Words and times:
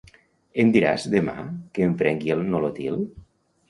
Em 0.63 0.71
diràs 0.77 1.05
demà 1.17 1.37
que 1.77 1.87
em 1.91 1.97
prengui 2.03 2.37
el 2.41 2.47
Nolotil? 2.53 3.03